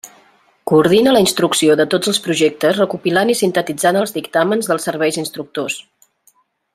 [0.69, 5.81] Coordina la instrucció de tots els projectes recopilant i sintetitzant els dictàmens dels serveis instructors.